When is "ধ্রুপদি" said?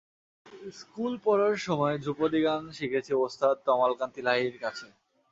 2.03-2.39